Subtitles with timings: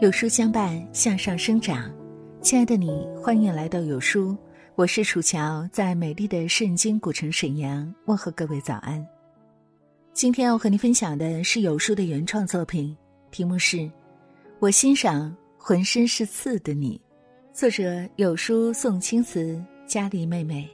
[0.00, 1.92] 有书相伴，向上生长。
[2.40, 4.36] 亲爱的你，欢迎来到有书，
[4.76, 9.04] 我是楚乔，在美丽的圣经古城沈阳问候各位早安。
[10.12, 12.96] 今天要和你分享的是有书的原创作品，
[13.32, 13.76] 题目是
[14.60, 17.00] 《我欣赏浑身是刺的你》，
[17.58, 20.68] 作者有书宋青瓷佳丽妹妹。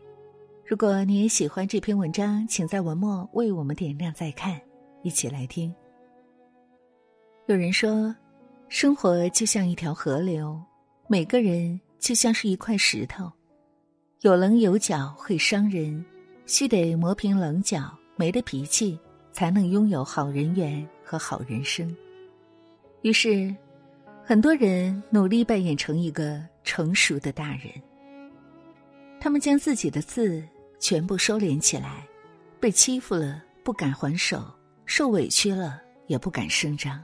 [0.66, 4.61] 如果你也喜欢这篇文章，请在文末为我们点亮再看，
[5.02, 5.75] 一起来听。
[7.47, 8.15] 有人说。
[8.68, 10.60] 生活就像一条河流，
[11.06, 13.30] 每个人就像是一块石头，
[14.23, 16.04] 有棱有角会伤人，
[16.46, 18.98] 须得磨平棱角，没了脾气，
[19.32, 21.95] 才能拥有好人缘和好人生。
[23.02, 23.54] 于是，
[24.24, 27.70] 很多人努力扮演成一个成熟的大人，
[29.20, 30.42] 他们将自己的字
[30.80, 32.04] 全部收敛起来，
[32.59, 34.43] 被欺负了不敢还手，
[34.84, 37.01] 受委屈了也不敢声张。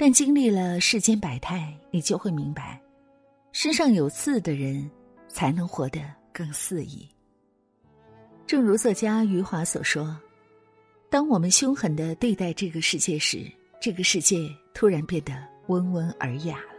[0.00, 2.80] 但经历了世间百态，你就会明白，
[3.50, 4.88] 身上有刺的人
[5.26, 6.00] 才能活得
[6.32, 7.08] 更肆意。
[8.46, 10.16] 正如作家余华所说
[11.10, 13.44] ：“当我们凶狠的对待这个世界时，
[13.80, 15.34] 这个世界突然变得
[15.66, 16.78] 温文尔雅了。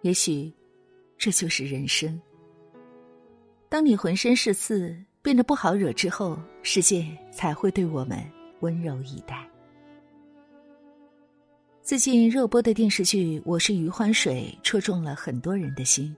[0.00, 0.50] 也许，
[1.18, 2.18] 这就是人生。
[3.68, 8.18] 当你浑身是刺，变得不好惹之后，世界才会对我们
[8.60, 9.46] 温柔以待。”
[11.82, 16.14] 最近热播的电视剧《我是余欢水》戳中了很多人的心。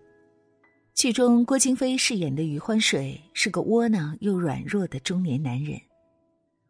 [0.92, 5.80] 剧中郭京飞饰演的余欢水是个窝囊又软弱的中年男人，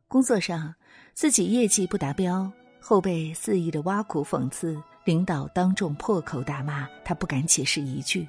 [0.08, 0.72] 工作上
[1.14, 8.24] 自己业绩不达标，后被肆意的挖苦讽刺，领导当众破口大骂，他不敢解释一句；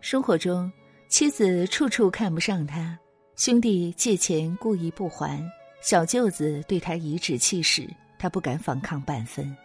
[0.00, 0.70] 生活中
[1.08, 2.98] 妻子处处看不上他，
[3.36, 5.40] 兄弟借钱故意不还，
[5.80, 9.56] 小舅子对他颐指气使，他不敢反抗半分。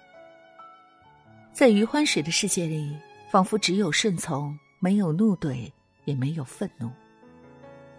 [1.53, 2.95] 在余欢水的世界里，
[3.29, 5.71] 仿佛只有顺从，没有怒怼，
[6.05, 6.89] 也没有愤怒。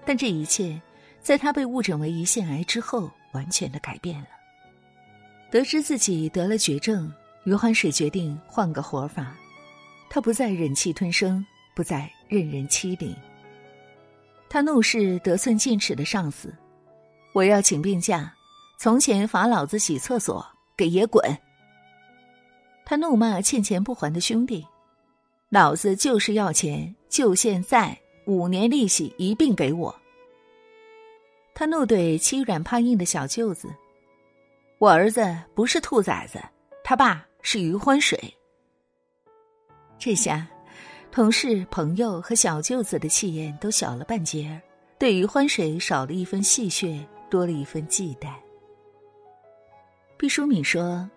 [0.07, 0.81] 但这一切，
[1.21, 4.29] 在他被误诊为胰腺癌之后，完全的改变了。
[5.51, 7.13] 得知自己得了绝症，
[7.45, 9.37] 余欢水决定换个活法。
[10.09, 11.45] 他不再忍气吞声，
[11.75, 13.15] 不再任人欺凌。
[14.49, 16.53] 他怒视得寸进尺的上司
[17.35, 18.33] ：“我要请病假，
[18.79, 20.45] 从前罚老子洗厕所，
[20.77, 21.23] 给爷滚！”
[22.91, 24.67] 他怒骂欠钱不还的兄弟
[25.49, 27.97] ：“老子就是要钱，就现在，
[28.27, 29.95] 五年利息一并给我。”
[31.55, 33.69] 他怒怼欺软怕硬的小舅子
[34.79, 36.41] ：“我儿子不是兔崽子，
[36.83, 38.19] 他爸是余欢水。”
[39.97, 40.45] 这下，
[41.13, 44.59] 同事、朋友和小舅子的气焰都小了半截儿，
[44.99, 48.33] 对余欢水少了一分戏谑，多了一分忌惮。
[50.19, 51.09] 毕淑敏说。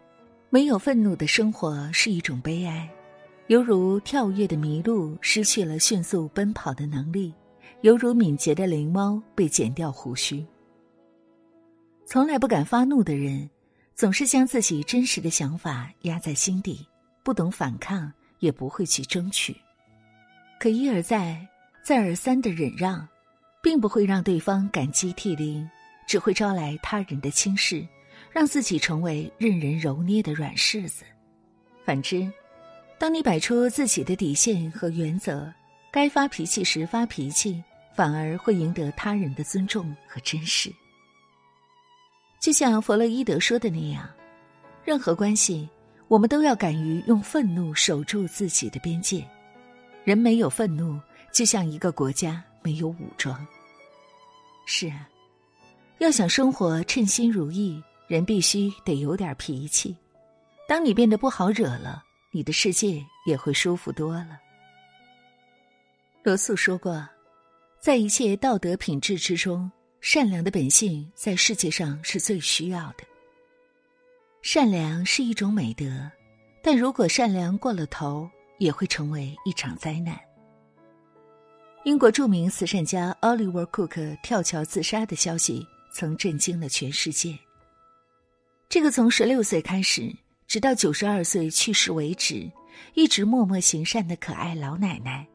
[0.53, 2.87] 没有愤怒的生活是一种悲哀，
[3.47, 7.33] 犹如跳跃的麋鹿失去了迅速奔跑的能力，
[7.81, 10.45] 犹如敏捷的灵猫被剪掉胡须。
[12.05, 13.49] 从来不敢发怒的人，
[13.95, 16.87] 总是将自己真实的想法压在心底，
[17.23, 19.55] 不懂反抗，也不会去争取。
[20.59, 21.47] 可一而再、
[21.83, 23.07] 再而三的忍让，
[23.63, 25.67] 并不会让对方感激涕零，
[26.07, 27.83] 只会招来他人的轻视。
[28.33, 31.03] 让自己成为任人揉捏的软柿子。
[31.85, 32.29] 反之，
[32.97, 35.53] 当你摆出自己的底线和原则，
[35.91, 37.63] 该发脾气时发脾气，
[37.95, 40.73] 反而会赢得他人的尊重和珍视。
[42.41, 44.09] 就像弗洛伊德说的那样，
[44.83, 45.69] 任何关系，
[46.07, 49.23] 我们都要敢于用愤怒守住自己的边界。
[50.03, 50.99] 人没有愤怒，
[51.31, 53.45] 就像一个国家没有武装。
[54.65, 55.07] 是啊，
[55.99, 57.81] 要想生活称心如意。
[58.13, 59.97] 人必须得有点脾气，
[60.67, 64.39] 当你变得不好惹了，你的世界也会舒服多了。
[66.21, 67.09] 罗素说过，
[67.81, 73.03] 在一切道德品质之中，善良的本性在世界上是最需要的。
[74.43, 76.07] 善良是一种美德，
[76.61, 78.29] 但如果善良过了头，
[78.59, 80.15] 也会成为一场灾难。
[81.83, 87.35] 英国著名慈善家奥利沃·库克跳桥自杀的消息，曾震惊了全世界。
[88.73, 90.11] 这个从十六岁开始，
[90.47, 92.51] 直到九十二岁去世为止，
[92.95, 95.27] 一直默默行善的可爱老奶奶，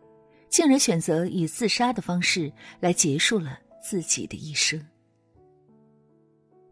[0.49, 4.85] 竟然选择以自杀的方式来结束了自己的一生。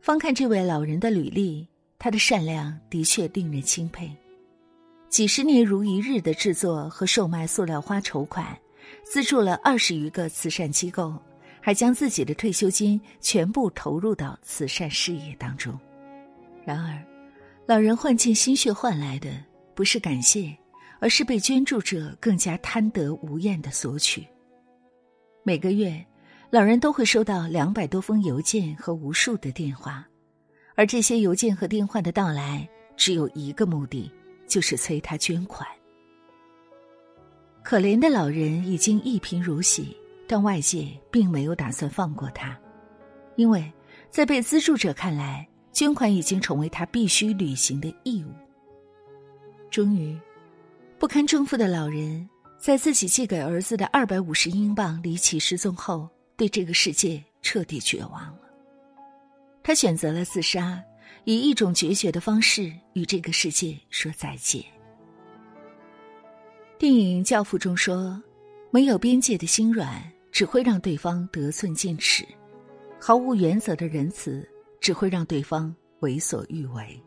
[0.01, 1.69] 翻看这位老人的履历，
[2.01, 4.11] 他的善良的确令人钦佩。
[5.09, 8.59] 几十年如一日的制作和售卖塑料花筹款，
[9.05, 11.15] 资助了二十余个慈善机构，
[11.61, 15.79] 还将自己的退休金全部投入到慈善事业当中。
[16.67, 17.01] 然而，
[17.65, 19.31] 老人换尽心血换来的，
[19.73, 20.53] 不是感谢，
[20.99, 24.27] 而是被捐助者更加贪得无厌的索取。
[25.45, 26.05] 每个月，
[26.51, 30.05] 老人都会收到两百多封邮件和无数的电话，
[30.75, 34.11] 而这些邮件和电话的到来，只有一个目的，
[34.49, 35.65] 就是催他捐款。
[37.63, 39.97] 可怜的老人已经一贫如洗，
[40.27, 42.59] 但外界并没有打算放过他，
[43.37, 43.73] 因为
[44.11, 48.33] 在被资助者看来，捐款已经成为他必须履行的义务。
[49.71, 50.19] 终于，
[50.99, 52.27] 不堪重负的老人
[52.59, 58.41] 在自己寄给儿子的二百五十英镑离奇失踪后，对这个世界彻底绝望了。
[59.63, 60.83] 他选择了自杀，
[61.25, 64.65] 以一种决绝的方式与这个世界说再见。
[66.79, 68.19] 电影《教父》中说
[68.73, 70.03] ：“没有边界的心软
[70.33, 72.27] 只会让对方得寸进尺，
[72.99, 74.49] 毫无原则的仁慈
[74.81, 77.01] 只会让对方为所欲为。”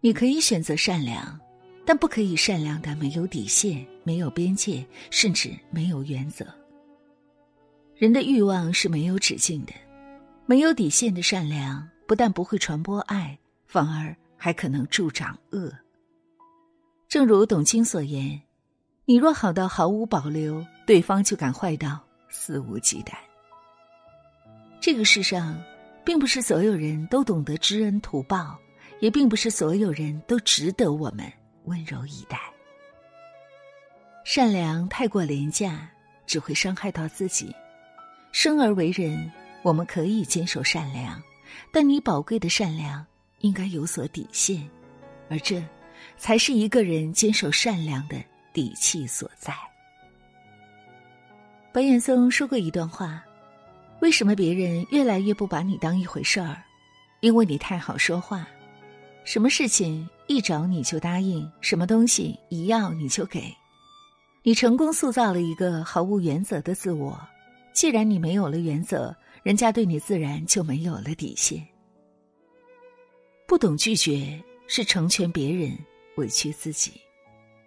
[0.00, 1.38] 你可以选择善良，
[1.84, 6.46] 但不可以善良的没有底线、没有边界，甚至没有原则。
[7.96, 9.72] 人的欲望是没有止境的，
[10.46, 13.36] 没有底线的善良不但不会传播爱，
[13.66, 15.72] 反而还可能助长恶。
[17.08, 18.40] 正如董卿所言
[19.04, 21.98] ：“你若好到毫无保留，对方就敢坏到
[22.28, 23.14] 肆无忌惮。”
[24.80, 25.60] 这个世上，
[26.08, 28.58] 并不是所有人都懂得知恩图报，
[28.98, 31.30] 也并不是所有人都值得我们
[31.64, 32.40] 温柔以待。
[34.24, 35.86] 善良太过廉价，
[36.24, 37.54] 只会伤害到自己。
[38.32, 39.30] 生而为人，
[39.62, 41.22] 我们可以坚守善良，
[41.70, 43.04] 但你宝贵的善良
[43.40, 44.66] 应该有所底线，
[45.28, 45.62] 而这。
[46.16, 48.16] 才是一个人坚守善良的
[48.54, 49.52] 底气所在。
[51.70, 53.22] 白岩松说过一段话
[54.00, 56.62] ：“为什么别人越来越不把你当一回事儿？
[57.20, 58.46] 因为你太好说话，
[59.24, 63.54] 什么事情一找你就答应，什么东西一要你就给。
[64.42, 67.18] 你成功塑造了一个毫无原则的自我。
[67.72, 71.66] 既然你没有了原则，人家对你自然就没有了底线。
[73.46, 75.76] 不懂拒绝是成全别人。”
[76.18, 77.00] 委屈自己，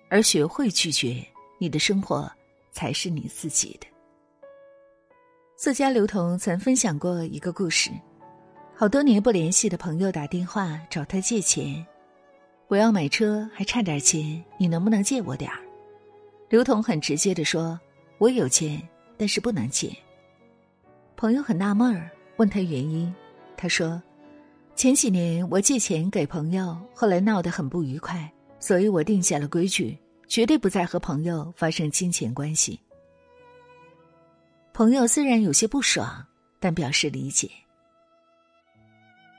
[0.09, 1.25] 而学会拒绝，
[1.57, 2.29] 你的生活
[2.73, 3.87] 才是你自己的。
[5.61, 7.91] 作家刘同曾分享过一个故事：
[8.75, 11.85] 好多年不联系的朋友打电话找他借钱，
[12.67, 15.59] 我要买车，还差点钱，你能不能借我点儿？
[16.49, 17.79] 刘同很直接的说
[18.17, 18.81] ：“我有钱，
[19.19, 19.95] 但是不能借。”
[21.15, 23.13] 朋友很纳闷儿，问他原因，
[23.55, 24.01] 他说
[24.75, 28.27] ：“前几年我借钱给朋友，后来闹得很不愉快。”
[28.59, 29.95] 所以我定下了规矩，
[30.27, 32.79] 绝对不再和朋友发生金钱关系。
[34.81, 36.25] 朋友虽然有些不爽，
[36.59, 37.47] 但表示理解。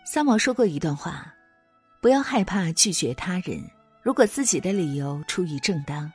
[0.04, 1.34] 三毛说过一段话：
[2.00, 3.60] 不要害怕拒绝他人，
[4.02, 6.08] 如果自己的理由出于正当。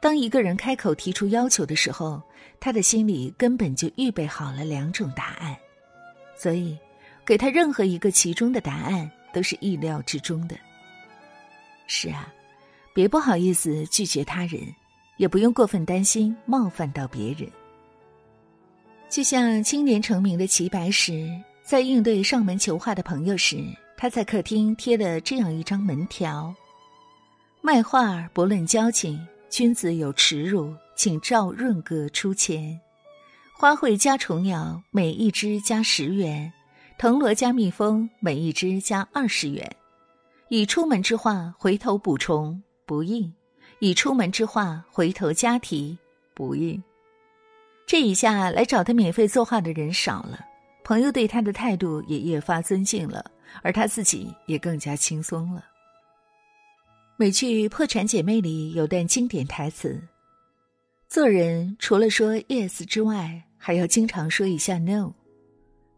[0.00, 2.22] 当一个人开口提出要求的时候，
[2.58, 5.54] 他的心里根本就预备好了两种答案，
[6.34, 6.78] 所以
[7.26, 10.56] 给他任何一个其中的答案都是意料之中的。
[11.86, 12.32] 是啊，
[12.94, 14.62] 别不好意思拒绝他人，
[15.18, 17.46] 也不用过分担心冒犯到别人。
[19.10, 21.28] 就像青年成名的齐白石，
[21.64, 23.56] 在应对上门求画的朋友时，
[23.96, 26.54] 他在客厅贴了这样一张门条
[27.60, 32.80] ：“卖画不论交情，君子有耻辱，请照润哥出钱。
[33.52, 36.48] 花卉加虫鸟，每一只加十元；
[36.96, 39.68] 藤萝加蜜蜂，每一只加二十元。”
[40.50, 43.32] 以出门之画回头补充不应，
[43.80, 45.98] 以出门之画回头加题
[46.32, 46.80] 不应。
[47.86, 50.44] 这一下来找他免费作画的人少了，
[50.84, 53.24] 朋友对他的态度也越发尊敬了，
[53.62, 55.64] 而他自己也更加轻松了。
[57.16, 60.00] 美剧《破产姐妹》里有段经典台词
[61.08, 65.12] ：“做人除了说 yes 之外，还要经常说一下 no。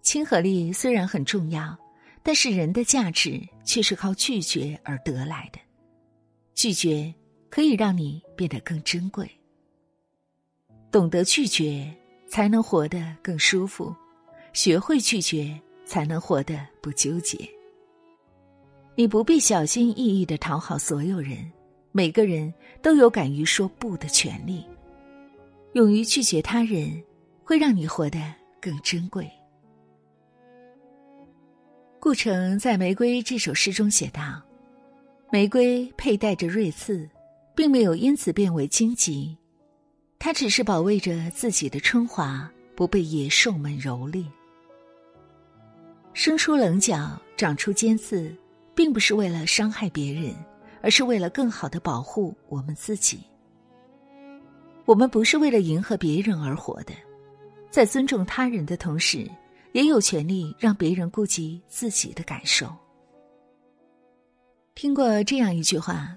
[0.00, 1.78] 亲和力虽然很重要。”
[2.24, 5.58] 但是人的价值却是靠拒绝而得来的，
[6.54, 7.12] 拒绝
[7.50, 9.28] 可以让你变得更珍贵。
[10.92, 11.90] 懂得拒绝，
[12.28, 13.92] 才能活得更舒服；
[14.52, 17.38] 学会拒绝，才能活得不纠结。
[18.94, 21.50] 你不必小心翼翼的讨好所有人，
[21.92, 24.66] 每个人都有敢于说不的权利。
[25.72, 27.02] 勇于拒绝他人，
[27.42, 28.20] 会让你活得
[28.60, 29.26] 更珍贵。
[31.98, 34.42] 顾城在《玫瑰》这首诗中写道
[35.32, 37.08] ：“玫瑰佩戴着锐刺，
[37.56, 39.34] 并没有因此变为荆棘，
[40.24, 44.24] 他只是保卫着自己的春华，不被野兽们蹂躏。
[46.12, 48.32] 生出棱角，长出尖刺，
[48.72, 50.32] 并不是为了伤害别人，
[50.80, 53.18] 而是为了更好的保护我们自己。
[54.84, 56.92] 我们不是为了迎合别人而活的，
[57.68, 59.28] 在尊重他人的同时，
[59.72, 62.72] 也有权利让别人顾及自己的感受。
[64.76, 66.16] 听过这样一句话：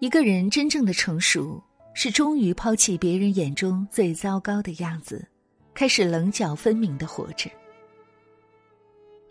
[0.00, 1.58] 一个人真正的成熟，
[1.94, 5.26] 是终于抛弃别人眼中最糟糕的样子，
[5.74, 7.50] 开始棱角分明的活着。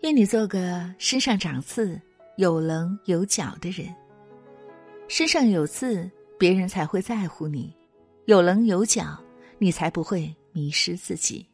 [0.02, 2.00] 愿你做个身上长刺、
[2.36, 3.94] 有棱有角的人。
[5.08, 7.72] 身上有刺，别人才会在乎你；
[8.24, 9.18] 有棱有角，
[9.58, 11.46] 你才不会迷失自己。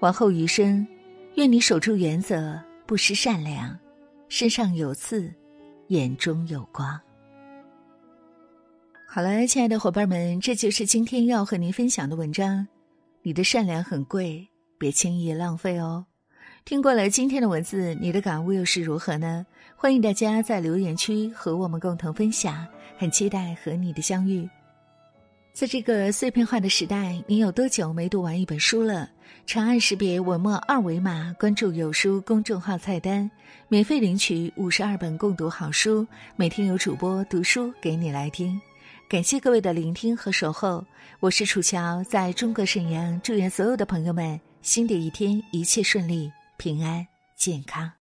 [0.00, 0.86] 往后余生，
[1.34, 3.78] 愿你守住原则，不失善良。
[4.28, 5.32] 身上有刺，
[5.88, 6.98] 眼中有光。
[9.12, 12.64] 好了，亲爱的伙伴们，这就是今天要和您分享的文章。
[13.22, 14.46] 你的善良很贵，
[14.78, 16.06] 别轻易浪费哦。
[16.64, 19.44] 听过了今天的文字，你的感悟又是如何呢？
[19.74, 22.64] 欢迎大家在留言区和我们共同分享，
[22.96, 24.48] 很期待和你的相遇。
[25.52, 29.10] 在这个碎片化的时代，你有多久没读完一本书了？
[29.44, 33.28] 长按识别文末二维码，关注“有书”公众号菜单，
[33.66, 38.60] 免费领取五十二本共读好书，每天有主播读书给你来听。
[39.10, 40.84] 感谢各位的聆听和守候，
[41.18, 46.30] 我是楚乔，在中国沈阳，祝愿所有的朋友们新的一天一切顺利。
[46.56, 47.90] 平安健康。